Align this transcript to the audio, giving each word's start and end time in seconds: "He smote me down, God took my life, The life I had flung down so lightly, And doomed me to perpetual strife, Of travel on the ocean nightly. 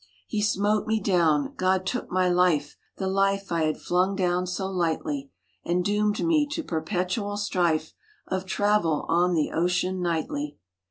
"He 0.27 0.41
smote 0.41 0.87
me 0.87 0.99
down, 0.99 1.53
God 1.57 1.85
took 1.85 2.09
my 2.11 2.27
life, 2.27 2.75
The 2.97 3.05
life 3.07 3.51
I 3.51 3.65
had 3.65 3.79
flung 3.79 4.15
down 4.15 4.47
so 4.47 4.67
lightly, 4.67 5.29
And 5.63 5.85
doomed 5.85 6.25
me 6.25 6.47
to 6.53 6.63
perpetual 6.63 7.37
strife, 7.37 7.93
Of 8.25 8.47
travel 8.47 9.05
on 9.09 9.35
the 9.35 9.51
ocean 9.51 10.01
nightly. 10.01 10.57